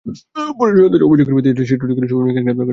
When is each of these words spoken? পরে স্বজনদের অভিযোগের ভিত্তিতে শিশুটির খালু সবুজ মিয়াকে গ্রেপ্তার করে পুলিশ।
পরে 0.57 0.71
স্বজনদের 0.75 1.05
অভিযোগের 1.07 1.35
ভিত্তিতে 1.35 1.61
শিশুটির 1.69 1.93
খালু 1.95 2.07
সবুজ 2.11 2.21
মিয়াকে 2.23 2.41
গ্রেপ্তার 2.45 2.55
করে 2.55 2.55
পুলিশ। 2.59 2.69